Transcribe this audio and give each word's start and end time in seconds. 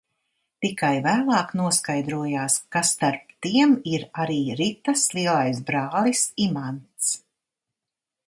Tikai 0.65 0.95
vēlāk 1.07 1.51
noskaidrojās, 1.59 2.55
ka 2.75 2.81
starp 2.93 3.35
tiem 3.47 3.75
ir 3.93 4.07
arī 4.23 4.39
Ritas 4.61 5.05
lielais 5.17 5.61
brālis 5.69 6.23
Imants. 6.47 7.13